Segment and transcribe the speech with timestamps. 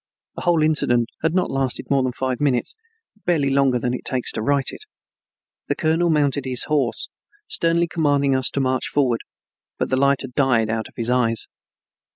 [0.33, 2.73] The whole incident had not lasted more than five minutes,
[3.25, 4.81] barely longer than it takes to write it.
[5.67, 7.07] The colonel mounted his horse,
[7.47, 9.21] sternly commanding us to march forward,
[9.77, 11.45] but the light had died out of his eyes.